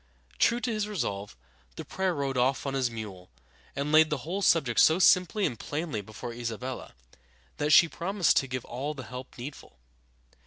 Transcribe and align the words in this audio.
True 0.39 0.59
to 0.61 0.73
his 0.73 0.87
resolve, 0.87 1.37
the 1.75 1.85
prior 1.85 2.15
rode 2.15 2.35
off 2.35 2.65
on 2.65 2.73
his 2.73 2.89
mule, 2.89 3.29
and 3.75 3.91
laid 3.91 4.09
the 4.09 4.25
whole 4.25 4.41
subject 4.41 4.79
so 4.79 4.97
simply 4.97 5.45
and 5.45 5.59
plainly 5.59 6.01
before 6.01 6.33
Isabella 6.33 6.95
that 7.57 7.69
she 7.69 7.87
promised 7.87 8.35
to 8.37 8.47
give 8.47 8.65
all 8.65 8.95
the 8.95 9.03
help 9.03 9.37
needful. 9.37 9.77